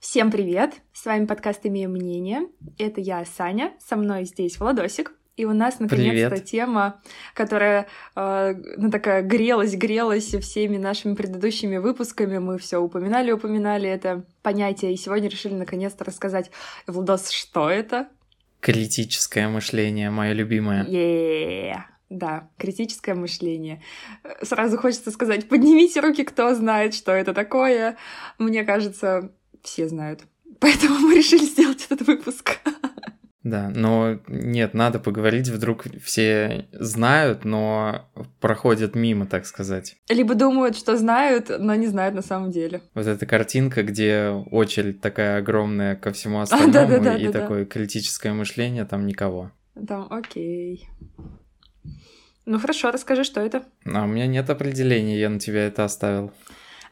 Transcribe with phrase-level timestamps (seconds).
[0.00, 0.74] Всем привет!
[0.92, 2.46] С вами подкаст «Имею мнение».
[2.78, 5.12] Это я, Саня, со мной здесь Владосик.
[5.36, 7.02] И у нас наконец-то тема,
[7.34, 12.38] которая э, ну, такая грелась, грелась всеми нашими предыдущими выпусками.
[12.38, 14.94] Мы все упоминали, упоминали это понятие.
[14.94, 16.52] И сегодня решили наконец-то рассказать.
[16.86, 18.08] Владос, что это?
[18.60, 20.84] Критическое мышление, мое любимое.
[20.84, 21.80] Yeah.
[22.08, 23.82] Да, критическое мышление.
[24.42, 27.96] Сразу хочется сказать, поднимите руки, кто знает, что это такое.
[28.38, 29.32] Мне кажется,
[29.68, 30.22] все знают.
[30.60, 32.58] Поэтому мы решили сделать этот выпуск.
[33.44, 38.10] Да, но нет, надо поговорить, вдруг все знают, но
[38.40, 39.96] проходят мимо, так сказать.
[40.08, 42.82] Либо думают, что знают, но не знают на самом деле.
[42.94, 47.26] Вот эта картинка, где очередь такая огромная ко всему остальному, а, да, да, да, и
[47.28, 47.70] да, такое да.
[47.70, 49.52] критическое мышление, там никого.
[49.86, 50.88] Там окей.
[52.44, 53.62] Ну хорошо, расскажи, что это.
[53.86, 56.32] А у меня нет определения, я на тебя это оставил.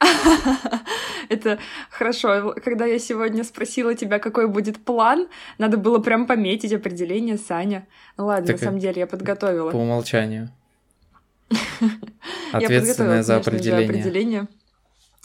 [1.29, 1.59] Это
[1.91, 2.55] хорошо.
[2.65, 7.87] Когда я сегодня спросила тебя, какой будет план, надо было прям пометить определение Саня.
[8.17, 9.71] Ну ладно, на самом деле я подготовила.
[9.71, 10.51] По умолчанию.
[12.53, 14.49] Ответственная за определение.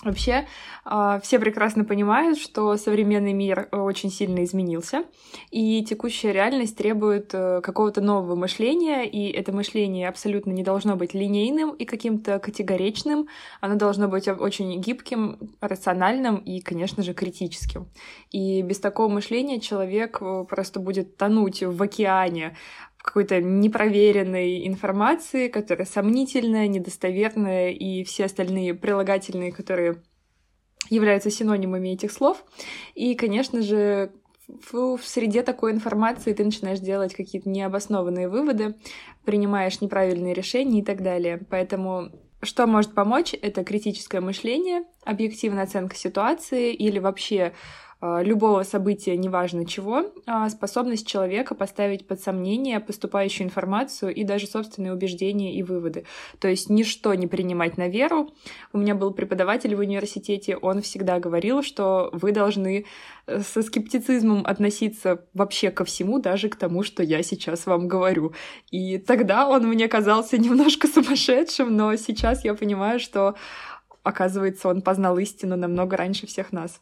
[0.03, 0.47] Вообще,
[0.83, 5.03] а, все прекрасно понимают, что современный мир э, очень сильно изменился,
[5.51, 11.13] и текущая реальность требует э, какого-то нового мышления, и это мышление абсолютно не должно быть
[11.13, 13.27] линейным и каким-то категоричным,
[13.59, 17.87] оно должно быть очень гибким, рациональным и, конечно же, критическим.
[18.31, 22.57] И без такого мышления человек э, просто будет тонуть в океане
[23.01, 30.01] какой-то непроверенной информации, которая сомнительная, недостоверная, и все остальные прилагательные, которые
[30.89, 32.43] являются синонимами этих слов.
[32.93, 34.11] И, конечно же,
[34.71, 38.75] в, среде такой информации ты начинаешь делать какие-то необоснованные выводы,
[39.25, 41.39] принимаешь неправильные решения и так далее.
[41.49, 42.11] Поэтому
[42.43, 43.33] что может помочь?
[43.39, 47.53] Это критическое мышление, объективная оценка ситуации или вообще
[48.01, 54.93] любого события, неважно чего, а способность человека поставить под сомнение поступающую информацию и даже собственные
[54.93, 56.05] убеждения и выводы.
[56.39, 58.31] То есть ничто не принимать на веру.
[58.73, 62.85] У меня был преподаватель в университете, он всегда говорил, что вы должны
[63.27, 68.33] э, со скептицизмом относиться вообще ко всему, даже к тому, что я сейчас вам говорю.
[68.71, 73.35] И тогда он мне казался немножко сумасшедшим, но сейчас я понимаю, что
[74.03, 76.81] оказывается, он познал истину намного раньше всех нас.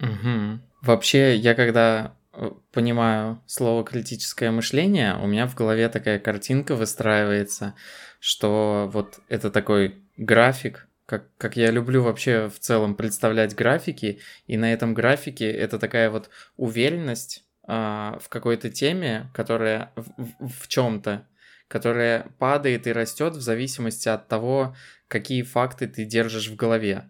[0.00, 0.60] Угу.
[0.82, 7.74] Вообще, я когда э, понимаю слово критическое мышление, у меня в голове такая картинка выстраивается,
[8.18, 14.56] что вот это такой график, как, как я люблю вообще в целом представлять графики, и
[14.56, 21.26] на этом графике это такая вот уверенность а, в какой-то теме, которая в, в, чем-то,
[21.68, 24.76] которая падает и растет в зависимости от того,
[25.08, 27.08] какие факты ты держишь в голове.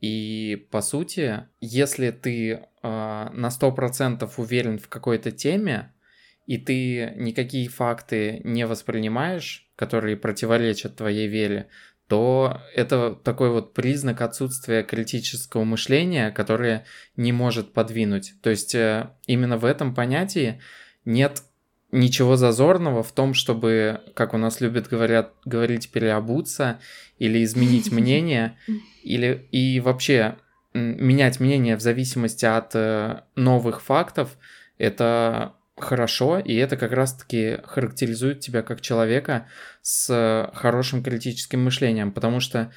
[0.00, 5.92] И по сути, если ты э, на 100% уверен в какой-то теме,
[6.46, 11.68] и ты никакие факты не воспринимаешь, которые противоречат твоей вере,
[12.06, 18.32] то это такой вот признак отсутствия критического мышления, которое не может подвинуть.
[18.40, 20.60] То есть э, именно в этом понятии
[21.04, 21.42] нет
[21.90, 26.80] ничего зазорного в том, чтобы, как у нас любят говорят, говорить, переобуться
[27.18, 28.56] или изменить мнение,
[29.02, 30.36] или и вообще
[30.74, 34.36] менять мнение в зависимости от э, новых фактов,
[34.76, 39.46] это хорошо, и это как раз-таки характеризует тебя как человека
[39.80, 42.70] с хорошим критическим мышлением, потому что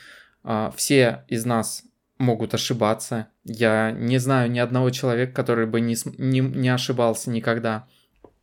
[0.43, 1.83] э, все из нас
[2.17, 3.27] могут ошибаться.
[3.43, 7.87] Я не знаю ни одного человека, который бы не, не, не ошибался никогда.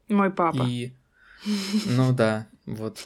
[0.08, 0.64] Мой папа.
[0.68, 0.92] И...
[1.86, 3.02] Ну да, вот.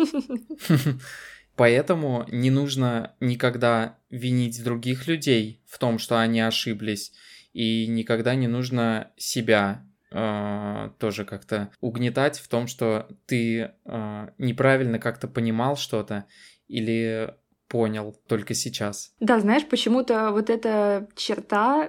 [1.56, 7.12] Поэтому не нужно никогда винить других людей в том, что они ошиблись,
[7.52, 14.98] и никогда не нужно себя э, тоже как-то угнетать в том, что ты э, неправильно
[14.98, 16.24] как-то понимал что-то
[16.69, 17.34] или
[17.69, 19.14] понял только сейчас.
[19.20, 21.88] Да, знаешь, почему-то вот эта черта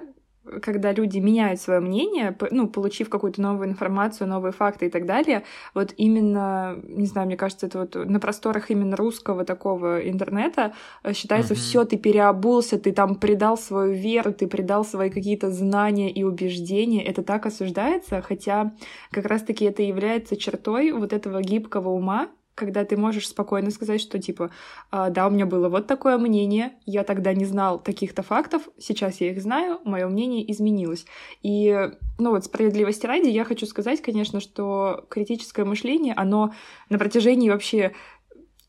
[0.62, 5.44] когда люди меняют свое мнение, ну, получив какую-то новую информацию, новые факты и так далее,
[5.74, 11.12] вот именно, не знаю, мне кажется, это вот на просторах именно русского такого интернета э,
[11.12, 11.58] считается, uh-huh.
[11.58, 17.04] все, ты переобулся, ты там предал свою веру, ты предал свои какие-то знания и убеждения,
[17.04, 18.74] это так осуждается, хотя
[19.10, 24.18] как раз-таки это является чертой вот этого гибкого ума, когда ты можешь спокойно сказать, что
[24.18, 24.50] типа,
[24.90, 29.20] а, да, у меня было вот такое мнение, я тогда не знал таких-то фактов, сейчас
[29.20, 31.06] я их знаю, мое мнение изменилось.
[31.42, 36.54] И, ну вот, справедливости ради, я хочу сказать, конечно, что критическое мышление, оно
[36.88, 37.92] на протяжении вообще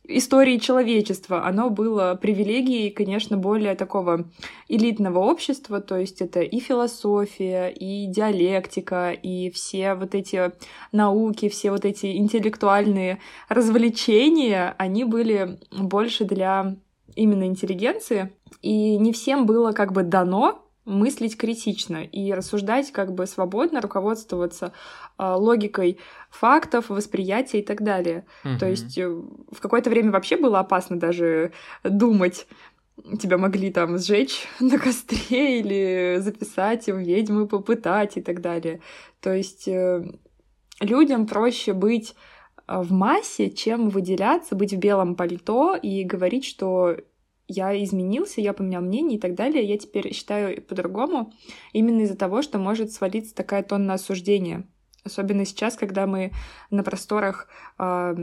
[0.08, 1.46] истории человечества.
[1.46, 4.26] Оно было привилегией, конечно, более такого
[4.68, 10.52] элитного общества, то есть это и философия, и диалектика, и все вот эти
[10.92, 13.20] науки, все вот эти интеллектуальные
[13.50, 16.76] развлечения, они были больше для
[17.16, 23.26] именно интеллигенции, и не всем было как бы дано мыслить критично и рассуждать как бы
[23.26, 24.72] свободно, руководствоваться
[25.18, 26.00] э, логикой
[26.30, 28.26] фактов, восприятия и так далее.
[28.44, 28.60] Mm-hmm.
[28.60, 31.52] То есть э, в какое-то время вообще было опасно даже
[31.84, 32.48] думать.
[33.20, 38.80] Тебя могли там сжечь на костре или записать в ведьмы, попытать и так далее.
[39.22, 40.06] То есть э,
[40.80, 42.16] людям проще быть
[42.68, 46.96] э, в массе, чем выделяться, быть в белом пальто и говорить, что
[47.48, 51.34] я изменился, я поменял мнение и так далее, я теперь считаю по-другому,
[51.74, 54.66] именно из-за того, что может свалиться такая тонна осуждения.
[55.06, 56.32] Особенно сейчас, когда мы
[56.72, 57.48] на просторах
[57.78, 58.16] э,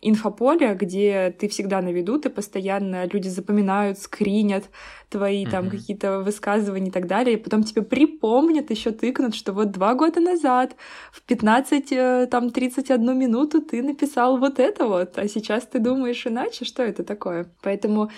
[0.00, 4.64] инфополя, где ты всегда на виду, ты постоянно, люди запоминают, скринят
[5.10, 5.50] твои mm-hmm.
[5.50, 9.94] там какие-то высказывания и так далее, и потом тебе припомнят, еще тыкнут, что вот два
[9.94, 10.74] года назад
[11.12, 16.26] в 15, э, там, 31 минуту ты написал вот это вот, а сейчас ты думаешь
[16.26, 17.52] иначе, что это такое?
[17.60, 18.10] Поэтому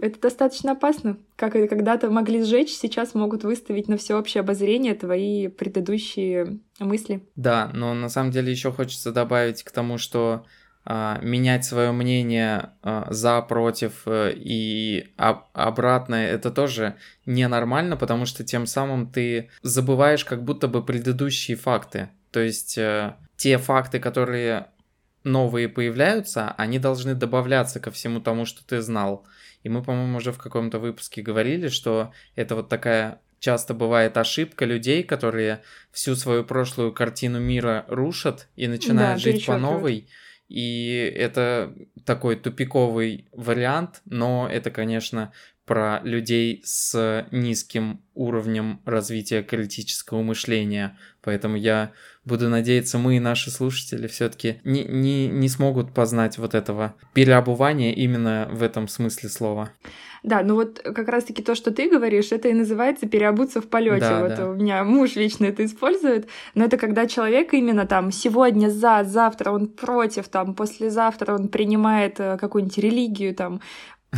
[0.00, 1.18] это достаточно опасно.
[1.36, 7.22] Как и когда-то могли сжечь, сейчас могут выставить на всеобщее обозрение твои предыдущие мысли.
[7.36, 10.44] Да, но на самом деле еще хочется добавить к тому, что
[10.84, 16.96] а, менять свое мнение а, за, против э, и об, обратно это тоже
[17.26, 22.08] ненормально, потому что тем самым ты забываешь как будто бы предыдущие факты.
[22.30, 24.68] То есть а, те факты, которые
[25.22, 29.26] новые появляются, они должны добавляться ко всему тому, что ты знал.
[29.62, 34.64] И мы, по-моему, уже в каком-то выпуске говорили, что это вот такая часто бывает ошибка
[34.64, 40.08] людей, которые всю свою прошлую картину мира рушат и начинают да, жить по новой.
[40.48, 41.74] И это
[42.04, 45.32] такой тупиковый вариант, но это, конечно,
[45.70, 50.98] про людей с низким уровнем развития критического мышления.
[51.22, 51.92] Поэтому я
[52.24, 57.92] буду надеяться, мы и наши слушатели все-таки не, не, не смогут познать вот этого переобувания
[57.92, 59.70] именно в этом смысле слова.
[60.24, 64.00] Да, ну вот как раз-таки то, что ты говоришь, это и называется переобуться в полете.
[64.00, 64.50] Да, вот да.
[64.50, 66.26] у меня муж вечно это использует,
[66.56, 72.18] но это когда человек именно там сегодня за, завтра он против, там послезавтра он принимает
[72.18, 73.60] э, какую-нибудь религию, там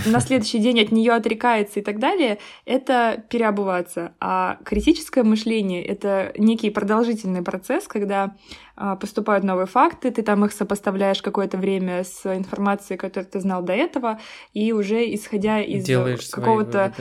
[0.07, 4.15] на следующий день от нее отрекается и так далее, это переобуваться.
[4.21, 8.35] А критическое мышление— это некий продолжительный процесс, когда
[8.75, 13.63] а, поступают новые факты, ты там их сопоставляешь какое-то время с информацией, которую ты знал
[13.63, 14.19] до этого,
[14.55, 15.85] и уже исходя из
[16.31, 16.95] какого-то...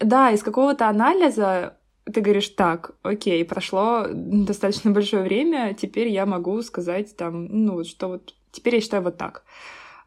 [0.00, 1.76] Да, из какого-то анализа
[2.12, 8.08] ты говоришь, так, окей, прошло достаточно большое время, теперь я могу сказать там, ну, что
[8.08, 9.44] вот теперь я считаю вот так.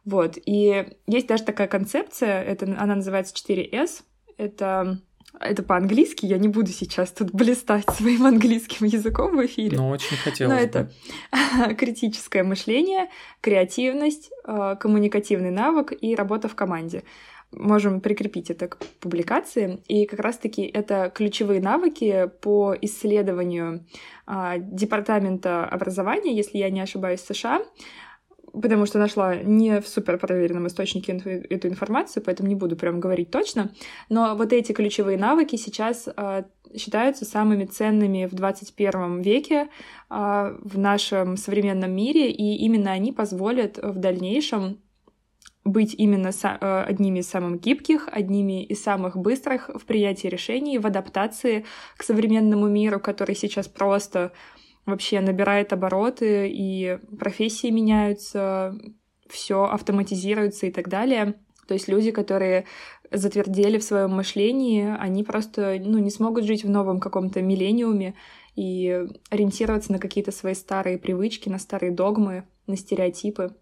[0.05, 0.37] Вот.
[0.45, 4.03] И есть даже такая концепция, это, она называется 4S.
[4.37, 4.99] Это
[5.39, 9.77] это по-английски, я не буду сейчас тут блистать своим английским языком в эфире.
[9.77, 10.91] Но очень хотелось Но это
[11.75, 13.09] критическое мышление,
[13.39, 17.03] креативность, э, коммуникативный навык и работа в команде.
[17.51, 19.81] Можем прикрепить это к публикации.
[19.87, 23.85] И как раз-таки это ключевые навыки по исследованию
[24.25, 27.61] а, Департамента образования, если я не ошибаюсь, США
[28.53, 31.13] потому что нашла не в супер проверенном источнике
[31.49, 33.71] эту информацию, поэтому не буду прям говорить точно.
[34.09, 36.43] Но вот эти ключевые навыки сейчас э,
[36.75, 39.67] считаются самыми ценными в 21 веке
[40.09, 44.79] э, в нашем современном мире, и именно они позволят в дальнейшем
[45.63, 50.87] быть именно э, одними из самых гибких, одними из самых быстрых в принятии решений, в
[50.87, 51.65] адаптации
[51.97, 54.31] к современному миру, который сейчас просто
[54.85, 58.75] вообще набирает обороты, и профессии меняются,
[59.29, 61.35] все автоматизируется и так далее.
[61.67, 62.65] То есть люди, которые
[63.11, 68.15] затвердели в своем мышлении, они просто ну, не смогут жить в новом каком-то миллениуме
[68.55, 73.55] и ориентироваться на какие-то свои старые привычки, на старые догмы, на стереотипы.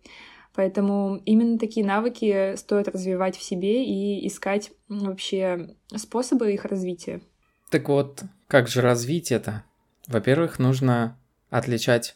[0.56, 7.22] Поэтому именно такие навыки стоит развивать в себе и искать вообще способы их развития.
[7.70, 9.64] Так вот, как же развить это?
[10.10, 11.20] Во-первых, нужно
[11.52, 12.16] отличать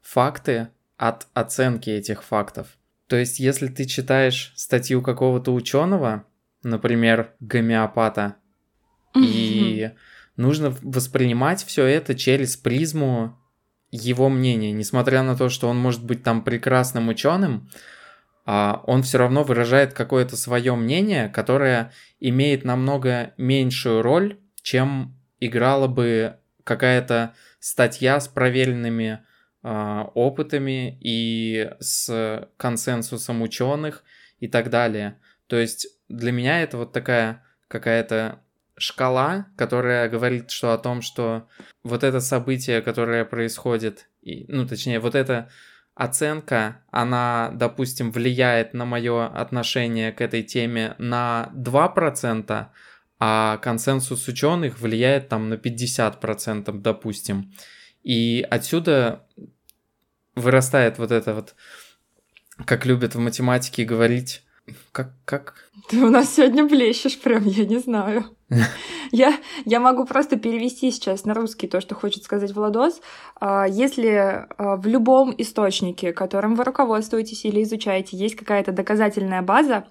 [0.00, 2.78] факты от оценки этих фактов.
[3.06, 6.24] То есть, если ты читаешь статью какого-то ученого,
[6.62, 8.36] например, гомеопата,
[9.14, 9.90] и
[10.36, 13.38] нужно воспринимать все это через призму
[13.90, 17.68] его мнения, несмотря на то, что он может быть там прекрасным ученым,
[18.46, 25.88] а он все равно выражает какое-то свое мнение, которое имеет намного меньшую роль, чем играло
[25.88, 29.24] бы какая-то статья с проверенными
[29.62, 34.02] э, опытами и с консенсусом ученых
[34.40, 35.18] и так далее.
[35.46, 38.40] То есть для меня это вот такая какая-то
[38.76, 41.48] шкала, которая говорит что о том, что
[41.82, 45.48] вот это событие, которое происходит, и, ну точнее вот эта
[45.94, 52.66] оценка, она, допустим, влияет на мое отношение к этой теме на 2%,
[53.18, 57.52] а консенсус ученых влияет там на 50%, допустим.
[58.02, 59.26] И отсюда
[60.34, 61.54] вырастает вот это вот,
[62.66, 64.42] как любят в математике говорить,
[64.92, 65.54] как, как?
[65.88, 68.24] Ты у нас сегодня блещешь прям, я не знаю.
[69.10, 73.00] Я, я могу просто перевести сейчас на русский то, что хочет сказать Владос.
[73.40, 79.86] А, если а, в любом источнике, которым вы руководствуетесь или изучаете, есть какая-то доказательная база,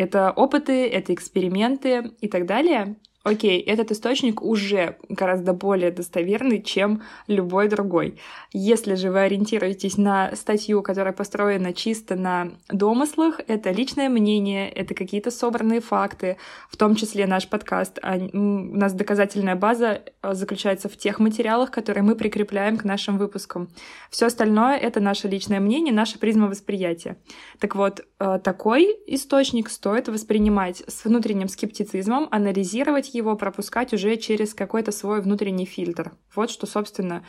[0.00, 7.02] это опыты, это эксперименты и так далее, окей, этот источник уже гораздо более достоверный, чем
[7.26, 8.18] любой другой.
[8.52, 14.94] Если же вы ориентируетесь на статью, которая построена чисто на домыслах, это личное мнение, это
[14.94, 16.38] какие-то собранные факты,
[16.70, 17.98] в том числе наш подкаст.
[18.02, 23.18] А, у нас доказательная база а, заключается в тех материалах, которые мы прикрепляем к нашим
[23.18, 23.68] выпускам.
[24.10, 27.16] Все остальное— это наше личное мнение, наша призма восприятия.
[27.58, 34.54] Так вот, а, такой источник стоит воспринимать с внутренним скептицизмом, анализировать его пропускать уже через
[34.54, 36.12] какой-то свой внутренний фильтр.
[36.34, 37.24] Вот что, собственно,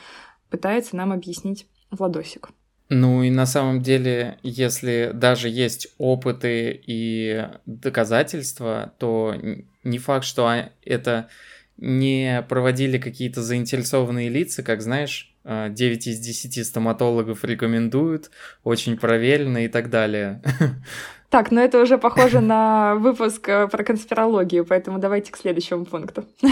[0.50, 2.50] пытается нам объяснить Владосик.
[2.90, 9.34] Ну и на самом деле, если даже есть опыты и доказательства, то
[9.84, 10.52] не факт, что
[10.84, 11.30] это
[11.78, 18.32] не проводили какие-то заинтересованные лица, как знаешь, 9 из 10 стоматологов рекомендуют,
[18.64, 20.42] очень проверено и так далее.
[21.32, 26.26] Так, но это уже похоже на выпуск э, про конспирологию, поэтому давайте к следующему пункту.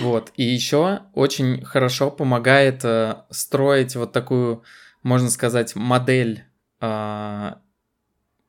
[0.00, 4.64] Вот, и еще очень хорошо помогает э, строить вот такую,
[5.04, 6.44] можно сказать, модель,
[6.80, 7.52] э,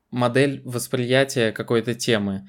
[0.10, 2.48] модель восприятия какой-то темы.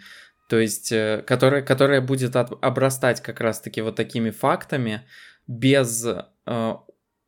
[0.49, 5.07] То есть, э, которая, которая будет от, обрастать как раз-таки вот такими фактами,
[5.49, 6.07] без,
[6.47, 6.75] э,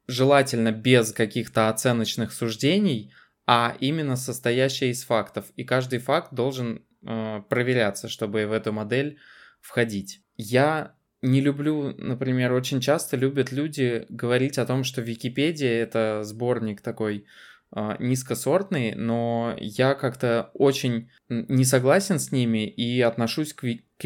[0.06, 3.12] желательно без каких-то оценочных суждений,
[3.46, 5.46] а именно состоящая из фактов.
[5.56, 9.18] И каждый факт должен э, проверяться, чтобы в эту модель
[9.60, 10.22] входить.
[10.36, 16.80] Я не люблю, например, очень часто любят люди говорить о том, что Википедия это сборник
[16.80, 17.26] такой
[17.74, 24.04] э, низкосортный, но я как-то очень не согласен с ними и отношусь к, к, к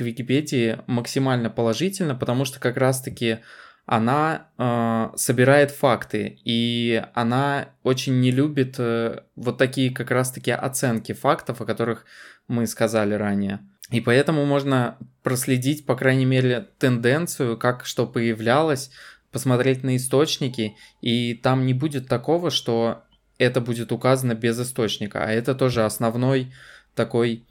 [0.00, 3.38] Википедии максимально положительно, потому что как раз-таки
[3.86, 11.12] она э, собирает факты, и она очень не любит э, вот такие как раз-таки оценки
[11.12, 12.04] фактов, о которых
[12.48, 13.60] мы сказали ранее.
[13.90, 18.90] И поэтому можно проследить, по крайней мере, тенденцию, как что появлялось,
[19.36, 23.02] посмотреть на источники, и там не будет такого, что
[23.36, 26.54] это будет указано без источника, а это тоже основной
[26.94, 27.44] такой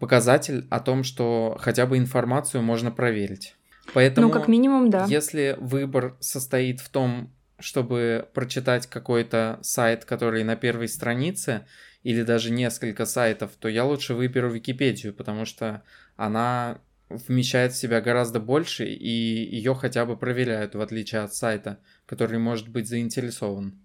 [0.00, 3.54] показатель о том, что хотя бы информацию можно проверить.
[3.92, 5.04] Поэтому, ну, как минимум, да.
[5.04, 11.66] Если выбор состоит в том, чтобы прочитать какой-то сайт, который на первой странице,
[12.02, 15.82] или даже несколько сайтов, то я лучше выберу Википедию, потому что
[16.16, 16.78] она
[17.08, 22.38] вмещает в себя гораздо больше, и ее хотя бы проверяют, в отличие от сайта, который
[22.38, 23.80] может быть заинтересован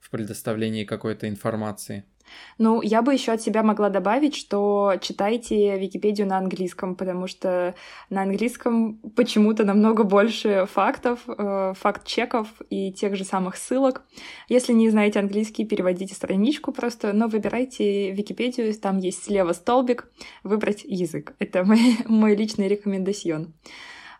[0.00, 2.04] в предоставлении какой-то информации.
[2.58, 7.74] Ну, я бы еще от себя могла добавить, что читайте Википедию на английском, потому что
[8.10, 14.02] на английском почему-то намного больше фактов, э, факт-чеков и тех же самых ссылок.
[14.48, 20.10] Если не знаете английский, переводите страничку просто, но выбирайте Википедию, там есть слева столбик,
[20.42, 21.34] выбрать язык.
[21.38, 23.54] Это мой, мой личный рекомендацион.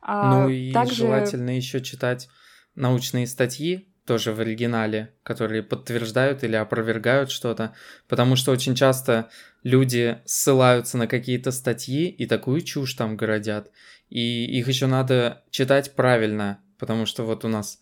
[0.00, 0.94] А ну и также...
[0.94, 2.28] желательно еще читать
[2.74, 7.74] научные статьи, тоже в оригинале, которые подтверждают или опровергают что-то,
[8.08, 9.28] потому что очень часто
[9.62, 13.70] люди ссылаются на какие-то статьи и такую чушь там городят,
[14.08, 17.80] и их еще надо читать правильно, потому что вот у нас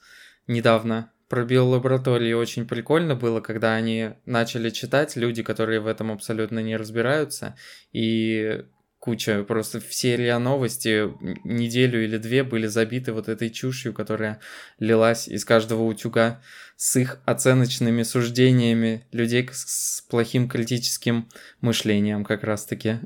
[0.48, 6.58] недавно про биолаборатории очень прикольно было, когда они начали читать, люди, которые в этом абсолютно
[6.58, 7.56] не разбираются,
[7.92, 8.64] и
[9.06, 11.12] куча, просто все РИА новости
[11.44, 14.40] неделю или две были забиты вот этой чушью, которая
[14.80, 16.42] лилась из каждого утюга
[16.74, 21.28] с их оценочными суждениями людей с плохим критическим
[21.60, 22.98] мышлением как раз-таки.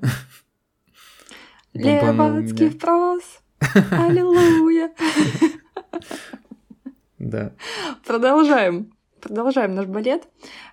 [1.75, 3.23] Левацкий впрос!
[3.90, 4.90] Аллилуйя!
[7.19, 7.52] Да.
[8.07, 8.90] Продолжаем.
[9.21, 10.23] Продолжаем наш балет.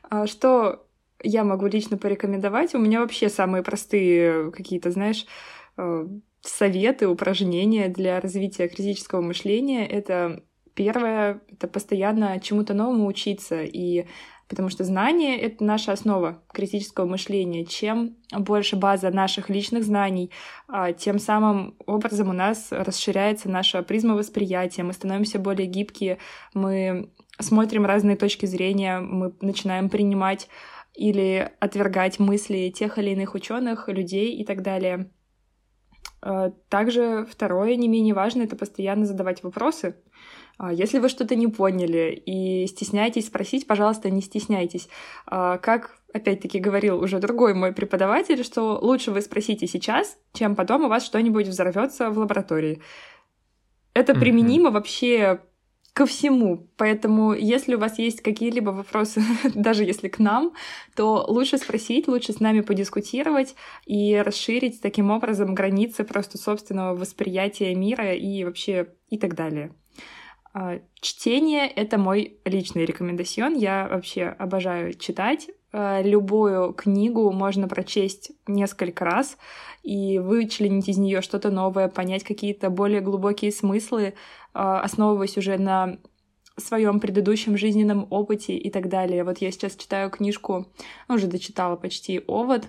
[0.09, 0.86] А что
[1.23, 2.75] я могу лично порекомендовать.
[2.75, 5.25] У меня вообще самые простые какие-то, знаешь,
[5.77, 6.07] э,
[6.41, 9.87] советы, упражнения для развития критического мышления.
[9.87, 10.43] Это
[10.73, 14.05] первое, это постоянно чему-то новому учиться и
[14.47, 17.65] потому что знание— это наша основа критического мышления.
[17.65, 20.31] Чем больше база наших личных знаний,
[20.67, 26.19] а, тем самым образом у нас расширяется наша призма восприятия, мы становимся более гибкие,
[26.53, 30.47] мы смотрим разные точки зрения, мы начинаем принимать
[30.97, 35.09] или отвергать мысли тех или иных ученых, людей и так далее.
[36.21, 39.95] А, также второе, не менее важное, это постоянно задавать вопросы,
[40.57, 44.89] а, если вы что-то не поняли и стесняетесь спросить, пожалуйста, не стесняйтесь.
[45.27, 50.85] А, как, опять-таки, говорил уже другой мой преподаватель, что лучше вы спросите сейчас, чем потом
[50.85, 52.81] у вас что-нибудь взорвется в лаборатории.
[53.93, 54.19] Это mm-hmm.
[54.19, 55.41] применимо вообще
[55.97, 56.67] ко всему.
[56.77, 59.19] Поэтому, если у вас есть какие-либо вопросы,
[59.55, 60.53] даже если к нам,
[60.95, 63.55] то лучше спросить, лучше с нами подискутировать
[63.87, 69.71] и расширить таким образом границы просто собственного восприятия мира и вообще и так далее.
[70.53, 73.55] А, чтение— это мой личный рекомендацион.
[73.55, 75.49] Я вообще обожаю читать.
[75.73, 79.37] А, любую книгу можно прочесть несколько раз
[79.83, 84.13] и вычленить из нее что-то новое, понять какие-то более глубокие смыслы,
[84.57, 85.97] основываясь уже на
[86.57, 89.23] своем предыдущем жизненном опыте и так далее.
[89.23, 90.67] Вот я сейчас читаю книжку,
[91.07, 92.67] ну, уже дочитала почти «Овод»,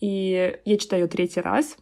[0.00, 1.76] и я читаю третий раз.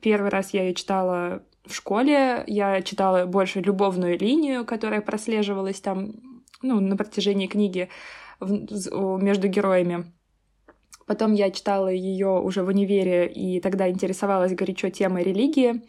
[0.00, 6.12] Первый раз я ее читала в школе я читала больше любовную линию, которая прослеживалась там
[6.62, 7.88] ну, на протяжении книги
[8.40, 10.12] между героями.
[11.06, 15.82] Потом я читала ее уже в универе, и тогда интересовалась горячо темой религии,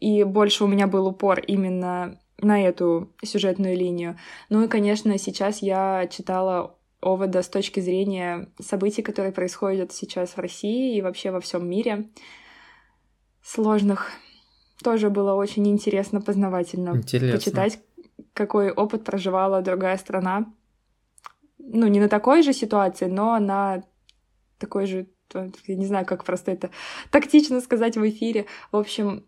[0.00, 4.18] и больше у меня был упор именно на эту сюжетную линию.
[4.48, 10.38] Ну и, конечно, сейчас я читала Овода с точки зрения событий, которые происходят сейчас в
[10.38, 12.10] России и вообще во всем мире,
[13.42, 14.10] сложных
[14.82, 16.96] тоже было очень интересно, познавательно.
[16.96, 17.38] Интересно.
[17.38, 17.80] Почитать,
[18.34, 20.52] какой опыт проживала другая страна.
[21.58, 23.82] Ну, не на такой же ситуации, но на
[24.58, 26.70] такой же, я не знаю, как просто это
[27.10, 28.46] тактично сказать в эфире.
[28.72, 29.24] В общем,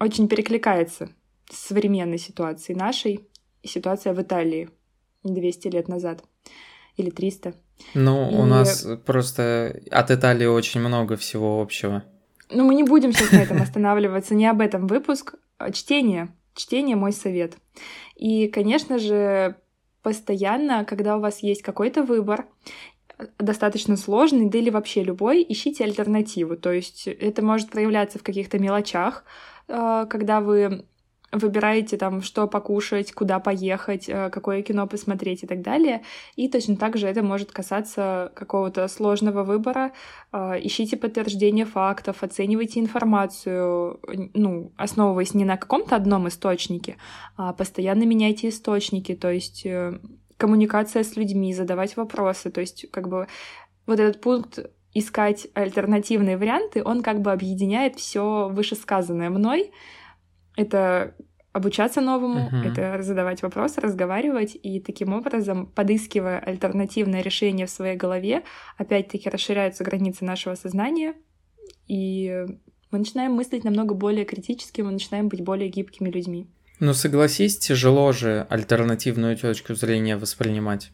[0.00, 1.10] очень перекликается
[1.50, 3.28] современной ситуацией нашей
[3.62, 4.70] и ситуация в Италии
[5.24, 6.24] 200 лет назад
[6.96, 7.54] или 300.
[7.94, 8.34] Ну, и...
[8.34, 12.04] у нас просто от Италии очень много всего общего.
[12.50, 15.34] Ну, мы не будем сейчас на этом останавливаться, не об этом выпуск.
[15.72, 16.34] Чтение.
[16.54, 17.56] Чтение— мой совет.
[18.16, 19.56] И, конечно же,
[20.02, 22.46] постоянно, когда у вас есть какой-то выбор,
[23.38, 26.56] достаточно сложный, да или вообще любой, ищите альтернативу.
[26.56, 29.24] То есть это может проявляться в каких-то мелочах,
[29.68, 30.86] а, когда вы
[31.32, 36.02] выбираете там, что покушать, куда поехать, э, какое кино посмотреть и так далее.
[36.36, 39.92] И точно так же это может касаться какого-то сложного выбора.
[40.32, 44.00] Э, ищите подтверждение фактов, оценивайте информацию,
[44.34, 46.96] ну, основываясь не на каком-то одном источнике,
[47.36, 50.00] а постоянно меняйте источники, то есть э,
[50.36, 53.28] коммуникация с людьми, задавать вопросы, то есть как бы
[53.86, 54.58] вот этот пункт
[54.94, 59.70] искать альтернативные варианты, он как бы объединяет все вышесказанное мной,
[60.60, 61.14] это
[61.52, 62.70] обучаться новому, uh-huh.
[62.70, 68.44] это задавать вопросы, разговаривать и таким образом, подыскивая альтернативное решение в своей голове,
[68.76, 71.14] опять-таки расширяются границы нашего сознания,
[71.88, 72.46] и
[72.90, 76.46] мы начинаем мыслить намного более критически, мы начинаем быть более гибкими людьми.
[76.78, 80.92] Ну, согласись, тяжело же альтернативную точку зрения воспринимать.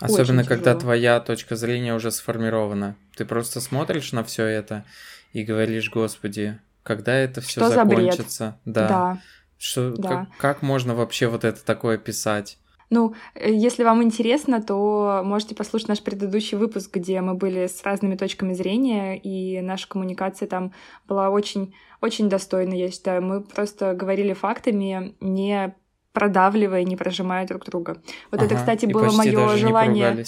[0.00, 2.96] Особенно, Очень когда твоя точка зрения уже сформирована.
[3.16, 4.84] Ты просто смотришь на все это
[5.32, 8.58] и говоришь, Господи, когда это все закончится.
[8.64, 8.88] Да.
[8.88, 9.22] да.
[9.58, 10.08] Что, да.
[10.08, 12.58] Как, как можно вообще вот это такое писать?
[12.90, 17.82] Ну, э, если вам интересно, то можете послушать наш предыдущий выпуск, где мы были с
[17.82, 20.72] разными точками зрения, и наша коммуникация там
[21.08, 23.22] была очень, очень достойна, я считаю.
[23.22, 25.74] Мы просто говорили фактами, не
[26.12, 28.00] продавливая, не прожимая друг друга.
[28.30, 30.24] Вот ага, это, кстати, было мое желание.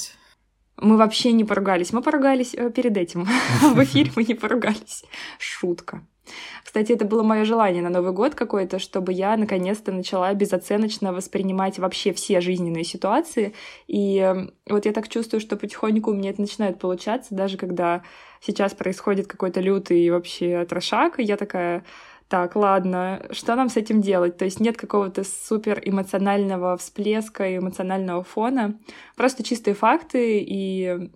[0.80, 1.92] Мы вообще не поругались.
[1.92, 3.24] Мы поругались э, перед этим.
[3.62, 5.04] В эфире мы не поругались.
[5.38, 6.02] Шутка.
[6.64, 11.78] Кстати, это было мое желание на Новый год какой-то, чтобы я наконец-то начала безоценочно воспринимать
[11.78, 13.54] вообще все жизненные ситуации.
[13.86, 18.02] И эм, вот я так чувствую, что потихоньку у меня это начинает получаться, даже когда
[18.40, 21.84] сейчас происходит какой-то лютый вообще трошак, и я такая,
[22.28, 24.36] так, ладно, что нам с этим делать?
[24.36, 28.78] То есть нет какого-то супер эмоционального всплеска, эмоционального фона,
[29.16, 31.10] просто чистые факты, и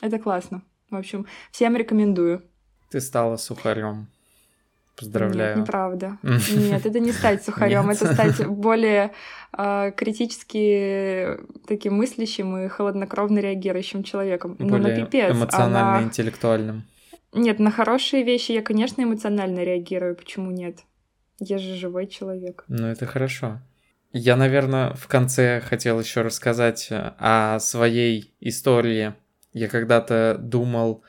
[0.00, 0.62] это классно.
[0.90, 2.42] В общем, всем рекомендую.
[2.90, 4.08] Ты стала сухарем.
[4.96, 5.56] Поздравляю.
[5.56, 6.18] Нет, неправда.
[6.22, 9.12] Нет, это не стать сухарем, это стать более
[9.52, 14.54] э, критически таким мыслящим и холоднокровно реагирующим человеком.
[14.54, 15.32] Более ну, на пипец.
[15.32, 16.04] Эмоционально а на...
[16.04, 16.84] интеллектуальным.
[17.34, 20.16] Нет, на хорошие вещи я, конечно, эмоционально реагирую.
[20.16, 20.78] Почему нет?
[21.40, 22.64] Я же живой человек.
[22.68, 23.60] Ну, это хорошо.
[24.12, 29.14] Я, наверное, в конце хотел еще рассказать э, о своей истории.
[29.52, 31.02] Я когда-то думал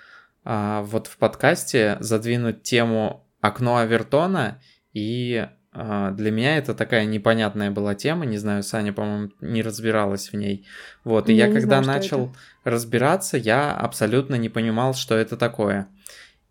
[0.43, 4.59] а, вот в подкасте задвинуть тему окно Авертона,
[4.93, 10.29] и а, для меня это такая непонятная была тема, не знаю, Саня, по-моему, не разбиралась
[10.29, 10.65] в ней.
[11.03, 15.87] Вот, и я, я когда знаю, начал разбираться, я абсолютно не понимал, что это такое.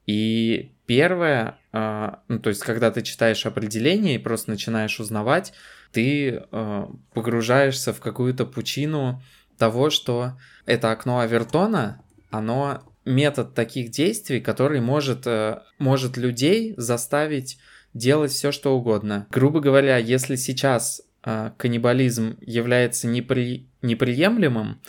[0.07, 5.53] И первое, а, ну, то есть, когда ты читаешь определение и просто начинаешь узнавать,
[5.95, 9.23] ты э, погружаешься в какую-то пучину
[9.57, 10.33] того, что
[10.67, 17.59] это окно Авертона, оно метод таких действий, который может, э, может людей заставить
[17.95, 19.29] делать все, что угодно.
[19.31, 24.81] Грубо говоря, если сейчас э, каннибализм является непри, неприемлемым,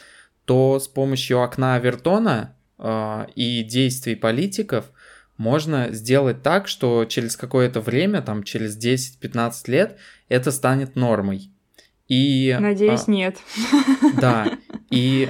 [0.45, 2.55] то с помощью окна Авертона
[3.35, 4.91] и действий политиков
[5.37, 9.97] можно сделать так, что через какое-то время, там через 10-15 лет,
[10.29, 11.51] это станет нормой.
[12.07, 13.37] И, Надеюсь, а, нет.
[14.19, 14.57] Да.
[14.89, 15.29] И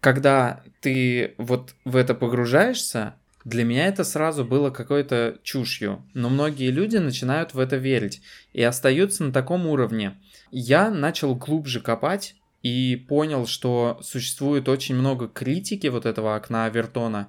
[0.00, 6.02] когда ты вот в это погружаешься, для меня это сразу было какой-то чушью.
[6.14, 10.14] Но многие люди начинают в это верить и остаются на таком уровне.
[10.50, 17.28] Я начал глубже копать и понял, что существует очень много критики вот этого окна Авертона.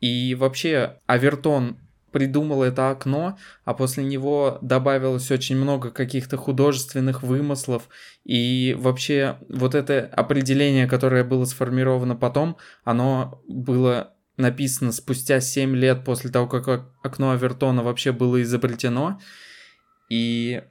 [0.00, 1.78] И вообще Авертон
[2.10, 7.88] придумал это окно, а после него добавилось очень много каких-то художественных вымыслов,
[8.24, 16.04] и вообще вот это определение, которое было сформировано потом, оно было написано спустя 7 лет
[16.04, 19.20] после того, как окно Авертона вообще было изобретено,
[20.08, 20.62] и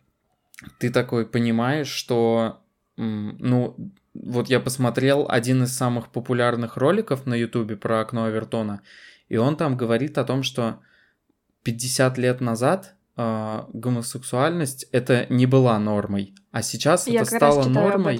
[0.79, 2.61] ты такой понимаешь, что,
[2.97, 8.81] ну, вот я посмотрел один из самых популярных роликов на ютубе про окно Авертона,
[9.29, 10.79] и он там говорит о том, что
[11.63, 18.19] 50 лет назад э, гомосексуальность это не была нормой, а сейчас Я это стало нормой.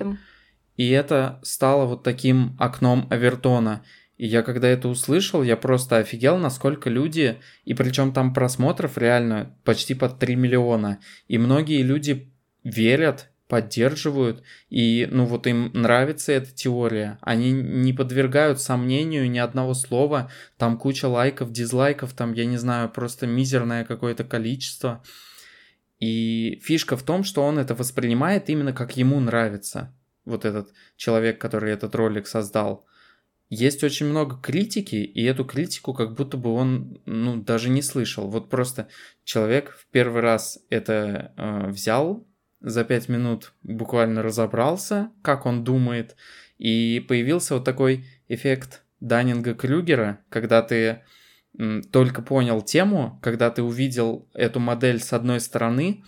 [0.77, 3.83] И это стало вот таким окном Авертона.
[4.15, 9.57] И я когда это услышал, я просто офигел, насколько люди, и причем там просмотров реально
[9.65, 10.99] почти под 3 миллиона.
[11.27, 12.31] И многие люди
[12.63, 17.17] верят поддерживают, и, ну, вот им нравится эта теория.
[17.19, 22.89] Они не подвергают сомнению ни одного слова, там куча лайков, дизлайков, там, я не знаю,
[22.89, 25.03] просто мизерное какое-то количество.
[25.99, 29.95] И фишка в том, что он это воспринимает именно как ему нравится.
[30.25, 32.85] Вот этот человек, который этот ролик создал.
[33.49, 38.29] Есть очень много критики, и эту критику как будто бы он, ну, даже не слышал.
[38.29, 38.89] Вот просто
[39.23, 42.28] человек в первый раз это э, взял,
[42.61, 46.15] за пять минут буквально разобрался, как он думает,
[46.57, 51.03] и появился вот такой эффект Даннинга-Крюгера, когда ты
[51.91, 56.03] только понял тему, когда ты увидел эту модель с одной стороны,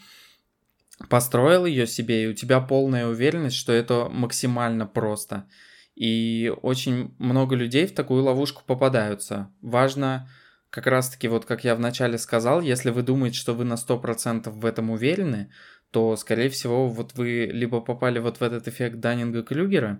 [1.09, 5.47] построил ее себе, и у тебя полная уверенность, что это максимально просто.
[5.95, 9.51] И очень много людей в такую ловушку попадаются.
[9.61, 10.29] Важно
[10.69, 14.65] как раз-таки, вот как я вначале сказал, если вы думаете, что вы на 100% в
[14.65, 15.51] этом уверены,
[15.91, 19.99] то, скорее всего, вот вы либо попали вот в этот эффект Даннинга-Крюгера,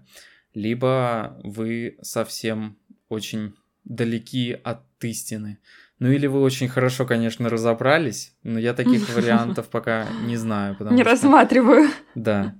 [0.54, 2.78] либо вы совсем
[3.10, 5.60] очень далеки от истины.
[6.00, 10.78] Ну или вы очень хорошо, конечно, разобрались, но я таких вариантов пока не знаю.
[10.92, 11.90] Не рассматриваю.
[12.16, 12.56] Да.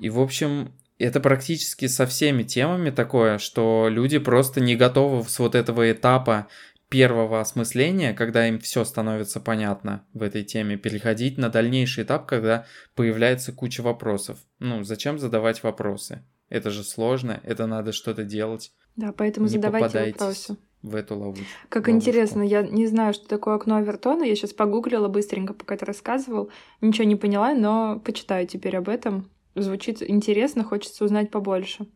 [0.00, 5.38] И, в общем, это практически со всеми темами такое, что люди просто не готовы с
[5.38, 6.48] вот этого этапа
[6.88, 12.66] первого осмысления, когда им все становится понятно в этой теме, переходить на дальнейший этап, когда
[12.94, 14.38] появляется куча вопросов.
[14.58, 16.24] Ну, зачем задавать вопросы?
[16.48, 18.72] Это же сложно, это надо что-то делать.
[18.94, 20.56] Да, поэтому не задавайте вопросы.
[20.82, 21.44] В эту ловушку.
[21.68, 21.96] Как ловушку.
[21.96, 24.22] интересно, я не знаю, что такое окно Авертона.
[24.22, 26.50] Я сейчас погуглила быстренько, пока ты рассказывал.
[26.80, 29.28] Ничего не поняла, но почитаю теперь об этом.
[29.56, 31.88] Звучит интересно, хочется узнать побольше.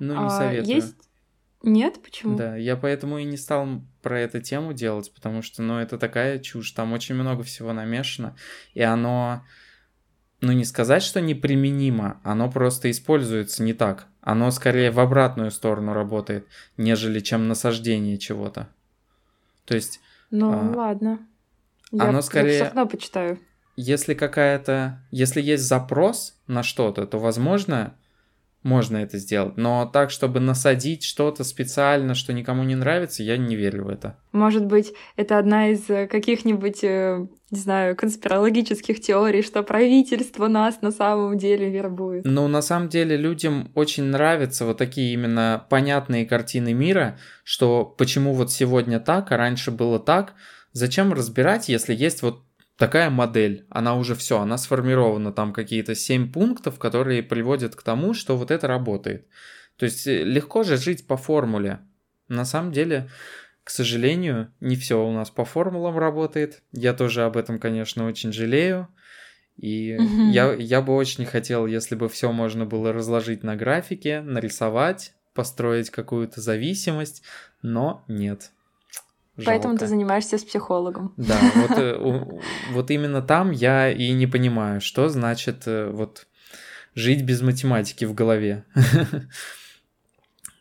[0.00, 0.74] Ну, не а, советую.
[0.74, 0.96] Есть
[1.64, 2.36] нет, почему?
[2.36, 3.66] Да, я поэтому и не стал
[4.04, 8.36] про эту тему делать, потому что, ну, это такая чушь, там очень много всего намешано,
[8.74, 9.42] и оно,
[10.40, 14.06] ну, не сказать, что неприменимо, оно просто используется не так.
[14.20, 18.68] Оно скорее в обратную сторону работает, нежели чем насаждение чего-то.
[19.64, 20.00] То есть...
[20.30, 21.18] Ну, а, ладно.
[21.90, 22.58] Я, оно скорее...
[22.58, 23.40] Я все почитаю.
[23.76, 25.02] Если какая-то...
[25.10, 27.96] Если есть запрос на что-то, то, возможно,
[28.64, 29.56] можно это сделать.
[29.56, 34.16] Но так, чтобы насадить что-то специально, что никому не нравится, я не верю в это.
[34.32, 40.80] Может быть, это одна из э, каких-нибудь, э, не знаю, конспирологических теорий, что правительство нас
[40.80, 42.24] на самом деле вербует.
[42.24, 48.32] Ну, на самом деле, людям очень нравятся вот такие именно понятные картины мира, что почему
[48.32, 50.32] вот сегодня так, а раньше было так.
[50.72, 52.42] Зачем разбирать, если есть вот
[52.76, 58.14] такая модель, она уже все, она сформирована, там какие-то семь пунктов, которые приводят к тому,
[58.14, 59.26] что вот это работает.
[59.76, 61.80] То есть э, легко же жить по формуле.
[62.28, 63.10] На самом деле,
[63.64, 66.62] к сожалению, не все у нас по формулам работает.
[66.72, 68.88] Я тоже об этом, конечно, очень жалею.
[69.56, 70.30] И угу.
[70.30, 75.90] я, я бы очень хотел, если бы все можно было разложить на графике, нарисовать, построить
[75.90, 77.22] какую-то зависимость,
[77.62, 78.50] но нет.
[79.36, 79.50] Жалко.
[79.50, 81.12] Поэтому ты занимаешься с психологом.
[81.16, 86.28] Да, вот, э, вот именно там я и не понимаю, что значит э, вот
[86.94, 88.64] жить без математики в голове.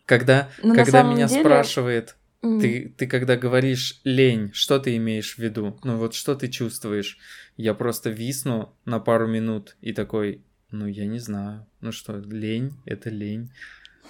[0.05, 1.41] Когда, ну, когда меня деле...
[1.41, 5.79] спрашивает, ты, ты когда говоришь лень, что ты имеешь в виду?
[5.83, 7.17] Ну вот что ты чувствуешь?
[7.55, 11.65] Я просто висну на пару минут и такой, ну я не знаю.
[11.79, 13.49] Ну что, лень, это лень.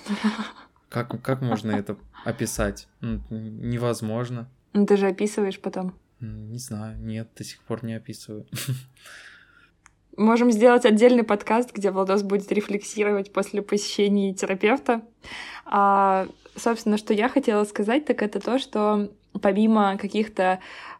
[0.93, 2.87] Как, как можно это описать?
[3.01, 4.47] Ну, невозможно.
[4.73, 5.95] Ну ты же описываешь потом.
[6.19, 8.45] Не знаю, нет, до сих пор не описываю.
[10.17, 15.01] Можем сделать отдельный подкаст, где Владос будет рефлексировать после посещения терапевта.
[15.65, 19.09] А, собственно, что я хотела сказать, так это то, что
[19.41, 20.59] помимо каких-то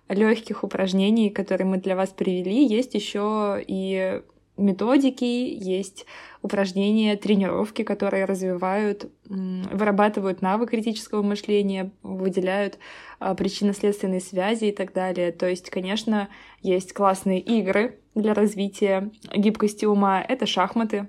[0.09, 4.23] легких упражнений, которые мы для вас привели, есть еще и
[4.57, 6.05] методики, есть
[6.41, 12.77] упражнения, тренировки, которые развивают, вырабатывают навык критического мышления, выделяют
[13.19, 15.31] а, причинно-следственные связи и так далее.
[15.31, 16.29] То есть, конечно,
[16.61, 20.21] есть классные игры для развития гибкости ума.
[20.21, 21.07] Это шахматы.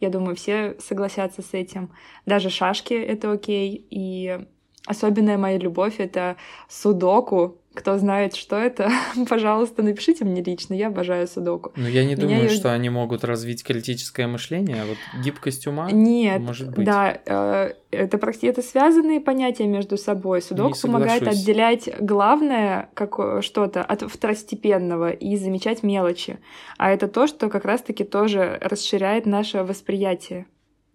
[0.00, 1.92] Я думаю, все согласятся с этим.
[2.24, 3.86] Даже шашки— это окей.
[3.90, 4.46] И
[4.86, 6.36] особенная моя любовь— это
[6.68, 7.59] судоку.
[7.72, 8.90] Кто знает, что это,
[9.28, 10.74] пожалуйста, напишите мне лично.
[10.74, 11.72] Я обожаю судоку.
[11.76, 12.50] Но я не Меня думаю, ее...
[12.50, 16.84] что они могут развить критическое мышление, а вот гибкость ума Нет, может быть.
[16.84, 20.42] Да, э, это это связанные понятия между собой.
[20.42, 26.38] Судоку помогает отделять главное как что-то от второстепенного и замечать мелочи.
[26.76, 30.46] А это то, что как раз-таки тоже расширяет наше восприятие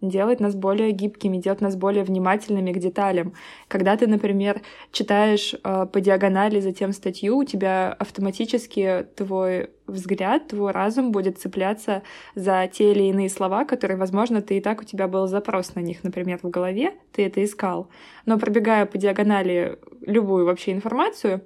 [0.10, 3.34] делает нас более гибкими, делает нас более внимательными к деталям.
[3.68, 10.72] Когда ты, например, читаешь э, по диагонали затем статью, у тебя автоматически твой взгляд, твой
[10.72, 12.04] разум будет цепляться
[12.36, 15.80] за те или иные слова, которые, возможно, ты и так у тебя был запрос на
[15.80, 17.90] них, например, в голове, ты это искал.
[18.26, 21.44] Но пробегая по диагонали любую вообще информацию,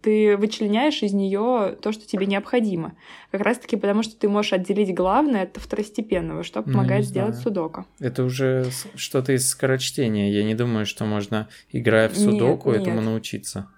[0.00, 2.96] ты вычленяешь из нее то, что тебе необходимо.
[3.30, 7.36] Как раз-таки потому, что ты можешь отделить главное от второстепенного, что ну, помогает ну, сделать
[7.36, 7.84] судоку.
[7.98, 10.30] Это уже что-то из скорочтения.
[10.30, 13.04] Я не думаю, что можно, играя в судоку, нет, этому нет.
[13.06, 13.68] научиться.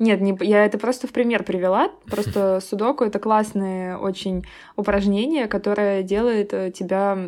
[0.00, 1.90] Нет, не, я это просто в пример привела.
[2.06, 7.18] Просто судоку— это классное очень упражнение, которое делает э, тебя,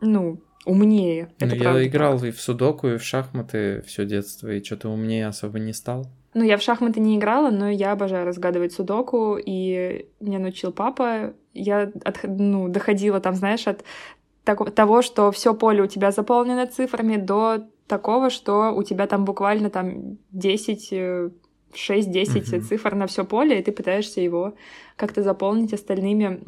[0.00, 1.28] ну, умнее.
[1.38, 5.28] Это ну, я играл и в судоку, и в шахматы все детство, и что-то умнее
[5.28, 6.06] особо не стал.
[6.34, 11.34] Ну, я в шахматы не играла, но я обожаю разгадывать судоку, и меня научил папа.
[11.54, 13.84] Я от, ну, доходила там, знаешь, от
[14.74, 19.70] того, что все поле у тебя заполнено цифрами, до такого, что у тебя там буквально
[19.70, 20.92] там 10
[21.72, 22.60] 6-10 uh-huh.
[22.60, 24.54] цифр на все поле, и ты пытаешься его
[24.96, 26.40] как-то заполнить остальными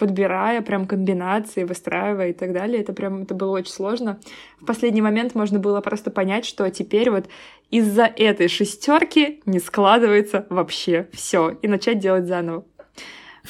[0.00, 2.80] подбирая прям комбинации, выстраивая и так далее.
[2.80, 4.18] Это прям, это было очень сложно.
[4.58, 7.26] В последний момент можно было просто понять, что теперь вот
[7.70, 12.64] из-за этой шестерки не складывается вообще все и начать делать заново.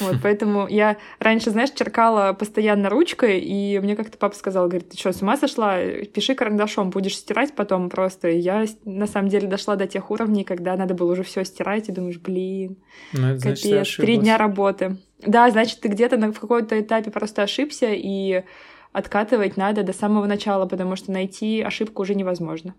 [0.01, 4.99] Вот, поэтому я раньше, знаешь, черкала постоянно ручкой, и мне как-то папа сказал, говорит, ты
[4.99, 5.79] что, с ума сошла?
[6.13, 8.29] Пиши карандашом, будешь стирать потом просто.
[8.29, 11.89] И я, на самом деле, дошла до тех уровней, когда надо было уже все стирать,
[11.89, 12.77] и думаешь, блин,
[13.13, 14.97] ну, это капец, значит, три дня работы.
[15.25, 18.45] Да, значит, ты где-то на, в каком-то этапе просто ошибся, и
[18.93, 22.75] откатывать надо до самого начала, потому что найти ошибку уже невозможно.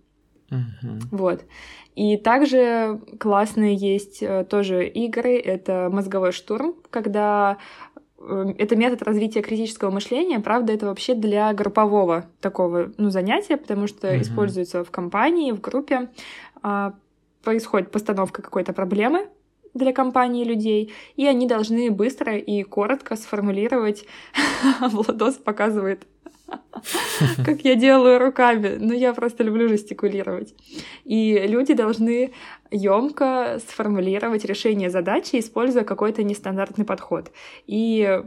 [0.52, 1.00] Uh-huh.
[1.12, 1.46] Вот.
[1.96, 5.38] И также классные есть э, тоже игры.
[5.38, 7.58] Это мозговой штурм, когда
[8.20, 13.88] э, это метод развития критического мышления, правда, это вообще для группового такого ну, занятия, потому
[13.88, 14.22] что uh-huh.
[14.22, 16.10] используется в компании, в группе.
[16.62, 16.94] А,
[17.44, 19.28] происходит постановка какой-то проблемы,
[19.74, 24.06] для компании людей, и они должны быстро и коротко сформулировать.
[24.82, 26.06] Владос показывает,
[27.46, 28.78] как я делаю руками.
[28.80, 30.54] Ну, я просто люблю жестикулировать.
[31.04, 32.34] И люди должны
[32.72, 37.32] емко сформулировать решение задачи, используя какой-то нестандартный подход.
[37.68, 38.22] И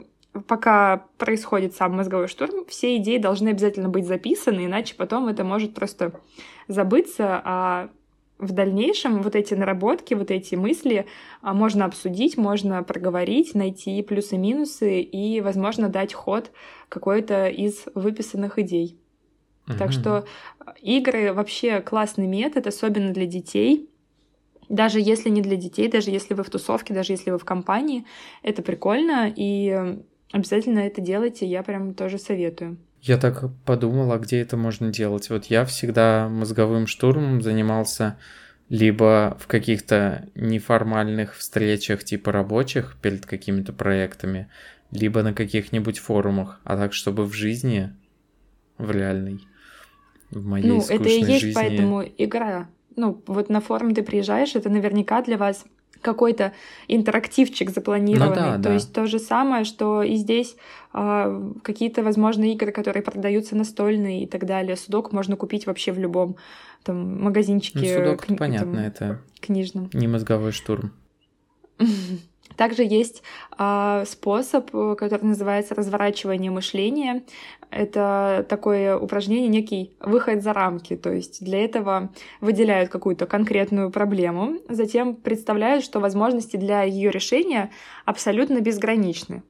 [0.49, 5.75] пока происходит сам мозговой штурм, все идеи должны обязательно быть записаны, иначе потом это может
[5.75, 6.21] просто
[6.69, 7.91] забыться, а
[8.45, 11.07] в дальнейшем вот эти наработки, вот эти мысли
[11.43, 16.51] а, можно обсудить, можно проговорить, найти плюсы-минусы и, возможно, дать ход
[16.89, 18.99] какой-то из выписанных идей.
[19.67, 19.79] Mm-hmm.
[19.79, 20.25] Так что
[20.61, 23.89] а, игры вообще классный метод, особенно для детей.
[24.69, 28.07] Даже если не для детей, даже если вы в тусовке, даже если вы в компании,
[28.43, 29.99] это прикольно, и
[30.33, 32.79] обязательно это делайте, я прям тоже советую.
[33.07, 35.29] Я так подумала, где это можно делать.
[35.29, 38.17] Вот я всегда мозговым штурмом занимался
[38.71, 44.49] либо в каких-то неформальных встречах типа рабочих перед какими-то проектами,
[44.91, 47.95] либо на каких-нибудь форумах, а так, чтобы в жизни,
[48.79, 49.47] в реальной,
[50.31, 51.55] в моей Ну, это и есть жизни...
[51.55, 52.71] поэтому игра.
[52.97, 55.67] Ну, вот на форум ты приезжаешь, это наверняка для вас
[56.01, 56.53] какой-то
[56.89, 58.29] интерактивчик запланированный.
[58.29, 58.73] Ну, да, То да.
[58.75, 60.57] есть то же самое, что и здесь
[60.93, 64.77] э, какие-то, возможно, игры, которые продаются настольные и так далее.
[64.77, 66.37] Судок можно купить вообще в любом
[66.83, 67.99] там магазинчике.
[67.99, 69.91] Ну, судок, кни- понятно, там, это книжном.
[69.93, 70.93] Не мозговой штурм.
[72.57, 73.23] Также есть
[73.59, 77.25] э, способ, который называется разворачивание мышления.
[77.75, 80.97] Это такое упражнение, некий выход за рамки.
[80.97, 87.71] То есть для этого выделяют какую-то конкретную проблему, затем представляют, что возможности для ее решения
[88.05, 89.43] абсолютно безграничны.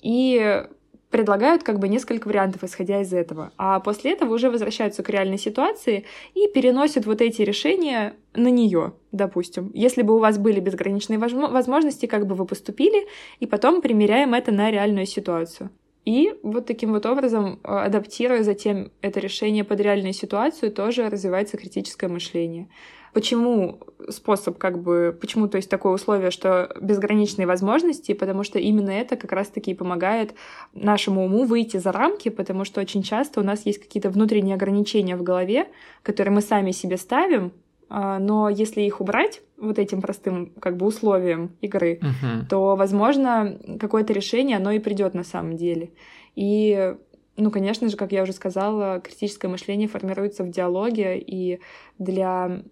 [0.00, 0.64] И
[1.10, 3.52] предлагают как бы несколько вариантов, исходя из этого.
[3.58, 6.04] А после этого уже возвращаются к реальной ситуации
[6.34, 9.70] и переносят вот эти решения на нее, допустим.
[9.74, 13.06] Если бы у вас были безграничные возможности, как бы вы поступили,
[13.40, 15.70] и потом примеряем это на реальную ситуацию.
[16.08, 21.58] И вот таким вот образом, э, адаптируя затем это решение под реальную ситуацию, тоже развивается
[21.58, 22.68] критическое мышление.
[23.12, 28.88] Почему способ, как бы, почему, то есть, такое условие, что безграничные возможности, потому что именно
[28.88, 30.32] это как раз-таки помогает
[30.72, 35.14] нашему уму выйти за рамки, потому что очень часто у нас есть какие-то внутренние ограничения
[35.14, 35.68] в голове,
[36.02, 37.52] которые мы сами себе ставим,
[37.90, 42.46] но если их убрать вот этим простым как бы условием игры, uh-huh.
[42.48, 45.90] то, возможно, какое-то решение, оно и придет на самом деле.
[46.34, 46.94] И
[47.38, 51.60] ну, конечно же, как я уже сказала, критическое мышление формируется в диалоге, и
[51.98, 52.62] для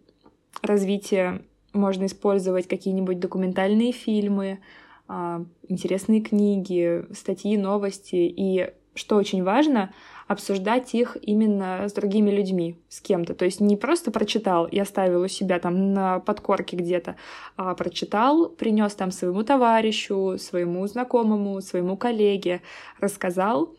[0.60, 4.58] развития можно использовать какие-нибудь документальные фильмы,
[5.08, 8.16] а, интересные книги, статьи, новости.
[8.16, 9.92] И что очень важно,
[10.26, 13.34] обсуждать их именно с другими людьми, с кем-то.
[13.34, 17.16] То есть не просто прочитал и оставил у себя там на подкорке где-то,
[17.56, 22.62] а прочитал, принес там своему товарищу, своему знакомому, своему коллеге,
[23.00, 23.74] рассказал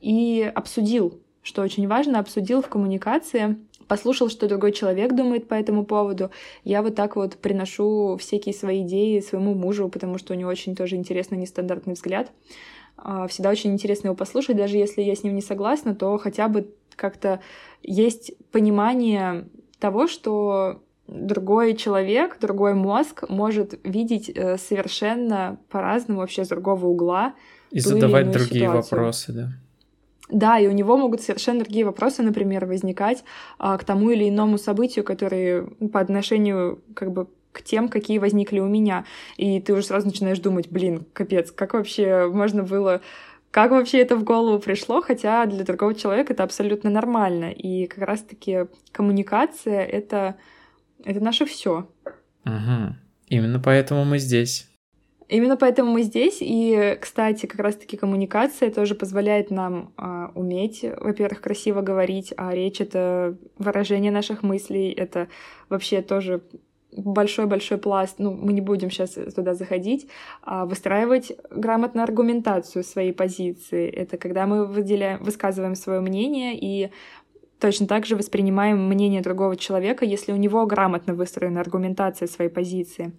[0.00, 3.56] и обсудил, что очень важно, обсудил в коммуникации
[3.92, 6.30] послушал, что другой человек думает по этому поводу.
[6.64, 10.74] Я вот так вот приношу всякие свои идеи своему мужу, потому что у него очень
[10.74, 12.32] тоже интересный нестандартный взгляд.
[12.96, 16.48] А, всегда очень интересно его послушать, даже если я с ним не согласна, то хотя
[16.48, 17.40] бы как-то
[17.82, 26.48] есть понимание того, что другой человек, другой мозг может видеть э, совершенно по-разному, вообще с
[26.48, 27.34] другого угла.
[27.70, 28.98] И задавать другие ситуацию.
[28.98, 29.48] вопросы, да.
[30.30, 33.22] Да, и у него могут совершенно другие вопросы, например, возникать
[33.58, 38.58] а, к тому или иному событию, которые по отношению как бы к тем, какие возникли
[38.58, 39.04] у меня.
[39.36, 43.00] И ты уже сразу начинаешь думать, блин, капец, как вообще можно было
[43.52, 47.52] как вообще это в голову пришло, хотя для другого человека это абсолютно нормально.
[47.52, 50.36] И как раз-таки коммуникация это,
[51.04, 51.86] это наше все.
[52.46, 52.96] Угу.
[53.28, 54.68] Именно поэтому мы здесь.
[55.28, 56.38] Именно поэтому мы здесь.
[56.40, 62.80] И, кстати, как раз-таки коммуникация тоже позволяет нам э, уметь, во-первых, красиво говорить, а речь—
[62.82, 65.28] это выражение наших мыслей, это
[65.68, 66.42] вообще тоже
[66.92, 70.08] большой-большой пласт, ну, мы не будем сейчас туда заходить,
[70.42, 73.88] а выстраивать грамотно аргументацию своей позиции.
[73.88, 76.90] Это когда мы выделяем, высказываем свое мнение и
[77.58, 83.12] точно так же воспринимаем мнение другого человека, если у него грамотно выстроена аргументация своей позиции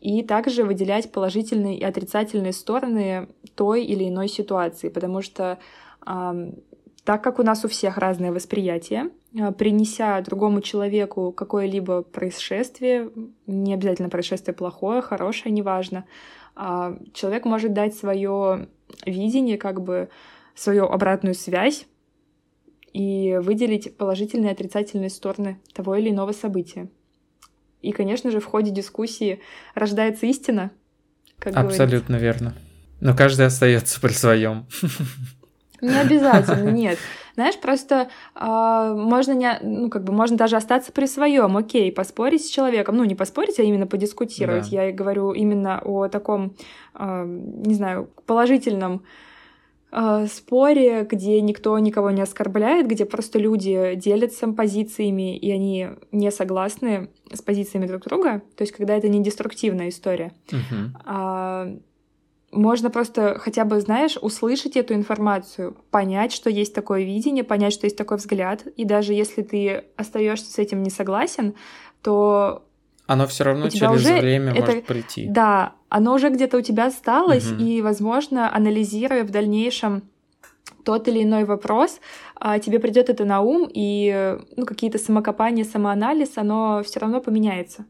[0.00, 5.58] и также выделять положительные и отрицательные стороны той или иной ситуации, потому что
[6.04, 6.52] э,
[7.04, 9.10] так как у нас у всех разное восприятие,
[9.58, 13.10] принеся другому человеку какое-либо происшествие,
[13.46, 16.04] не обязательно происшествие плохое, хорошее, неважно,
[16.56, 18.68] э, человек может дать свое
[19.06, 20.08] видение, как бы
[20.54, 21.86] свою обратную связь
[22.92, 26.88] и выделить положительные и отрицательные стороны того или иного события.
[27.80, 29.40] И, конечно же, в ходе дискуссии
[29.74, 30.70] рождается истина.
[31.38, 32.44] Как Абсолютно говорится.
[32.44, 32.54] верно.
[33.00, 34.66] Но каждый остается при своем.
[35.80, 36.98] Не обязательно, нет.
[37.34, 42.44] Знаешь, просто э, можно не, ну как бы можно даже остаться при своем, окей, поспорить
[42.46, 44.70] с человеком, ну не поспорить, а именно подискутировать.
[44.70, 44.84] Да.
[44.84, 46.54] Я говорю именно о таком,
[46.94, 49.02] э, не знаю, положительном
[49.92, 56.30] э, споре, где никто никого не оскорбляет, где просто люди делятся позициями, и они не
[56.30, 58.42] согласны с позициями друг друга.
[58.56, 60.32] То есть, когда это не деструктивная история.
[60.48, 60.90] Uh-huh.
[61.04, 61.76] А,
[62.52, 67.86] можно просто хотя бы, знаешь, услышать эту информацию, понять, что есть такое видение, понять, что
[67.86, 68.66] есть такой взгляд.
[68.76, 71.54] И даже если ты остаешься с этим не согласен,
[72.02, 72.64] то
[73.06, 75.26] Оно все равно через уже время это, может прийти.
[75.28, 77.62] Да, оно уже где-то у тебя осталось, угу.
[77.62, 80.02] и, возможно, анализируя в дальнейшем
[80.84, 82.00] тот или иной вопрос,
[82.36, 87.86] а, тебе придет это на ум, и ну, какие-то самокопания, самоанализ, оно все равно поменяется.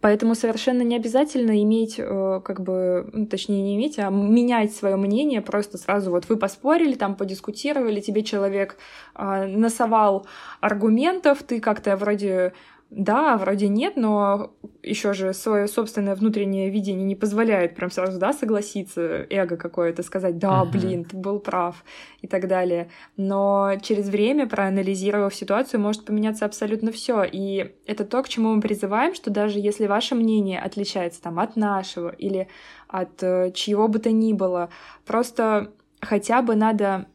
[0.00, 4.96] Поэтому совершенно не обязательно иметь, э, как бы, ну, точнее не иметь, а менять свое
[4.96, 5.40] мнение.
[5.40, 8.76] Просто сразу вот вы поспорили, там подискутировали, тебе человек
[9.14, 10.26] э, насовал
[10.60, 12.52] аргументов, ты как-то вроде
[12.94, 18.34] да, вроде нет, но еще же свое собственное внутреннее видение не позволяет прям сразу, да,
[18.34, 20.70] согласиться, эго какое-то, сказать, да, uh-huh.
[20.70, 21.84] блин, ты был прав
[22.20, 22.90] и так далее.
[23.16, 27.24] Но через время, проанализировав ситуацию, может поменяться абсолютно все.
[27.24, 31.56] И это то, к чему мы призываем, что даже если ваше мнение отличается там от
[31.56, 32.48] нашего или
[32.88, 34.68] от э, чьего бы то ни было,
[35.06, 35.72] просто
[36.02, 37.06] хотя бы надо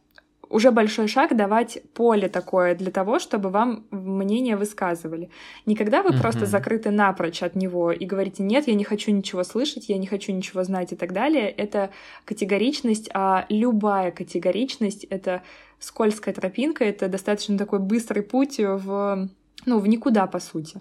[0.50, 5.30] уже большой шаг давать поле такое для того, чтобы вам мнение высказывали.
[5.66, 6.20] Не когда вы mm-hmm.
[6.20, 10.06] просто закрыты напрочь от него и говорите, нет, я не хочу ничего слышать, я не
[10.06, 11.50] хочу ничего знать и так далее.
[11.50, 11.90] Это
[12.24, 15.42] категоричность, а любая категоричность— это
[15.78, 19.28] скользкая тропинка, это достаточно такой быстрый путь в,
[19.66, 20.80] ну, в никуда, по сути.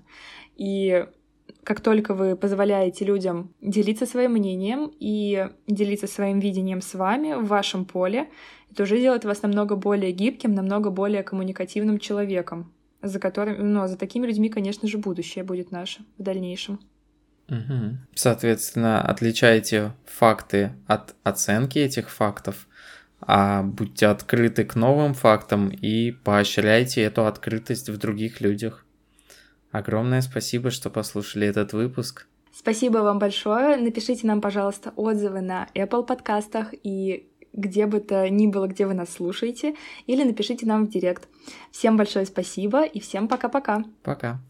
[0.55, 1.05] И
[1.63, 7.45] как только вы позволяете людям делиться своим мнением и делиться своим видением с вами в
[7.47, 8.29] вашем поле,
[8.71, 13.97] это уже делает вас намного более гибким, намного более коммуникативным человеком, за которым, ну, за
[13.97, 16.79] такими людьми, конечно же, будущее будет наше в дальнейшем.
[17.49, 17.97] Угу.
[18.13, 22.67] Соответственно, отличайте факты от оценки этих фактов,
[23.21, 28.85] а будьте открыты к новым фактам и поощряйте эту открытость в других людях.
[29.71, 32.27] Огромное спасибо, что послушали этот выпуск.
[32.53, 33.77] Спасибо вам большое.
[33.77, 38.93] Напишите нам, пожалуйста, отзывы на Apple подкастах и где бы то ни было, где вы
[38.93, 41.27] нас слушаете, или напишите нам в директ.
[41.71, 43.77] Всем большое спасибо и всем пока-пока.
[43.77, 43.87] Пока.
[44.03, 44.37] -пока.
[44.37, 44.46] пока.